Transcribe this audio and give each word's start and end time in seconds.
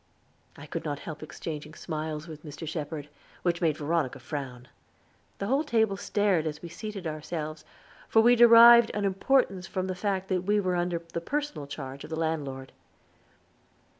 I 0.57 0.65
could 0.65 0.83
not 0.83 0.97
help 1.01 1.21
exchanging 1.21 1.75
smiles 1.75 2.27
with 2.27 2.43
Mr. 2.43 2.67
Shepherd, 2.67 3.07
which 3.43 3.61
made 3.61 3.77
Veronica 3.77 4.17
frown. 4.17 4.67
The 5.37 5.45
whole 5.45 5.63
table 5.63 5.95
stared 5.95 6.47
as 6.47 6.59
we 6.63 6.69
seated 6.69 7.05
ourselves, 7.05 7.63
for 8.09 8.19
we 8.23 8.35
derived 8.35 8.89
an 8.95 9.05
importance 9.05 9.67
from 9.67 9.85
the 9.85 9.93
fact 9.93 10.27
that 10.29 10.41
we 10.41 10.59
were 10.59 10.75
under 10.75 10.97
the 11.13 11.21
personal 11.21 11.67
charge 11.67 12.03
of 12.03 12.09
the 12.09 12.15
landlord. 12.15 12.71